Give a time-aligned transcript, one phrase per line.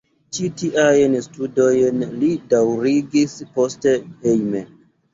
[0.35, 4.69] Ĉi tiajn studojn li daŭrigis poste hejme.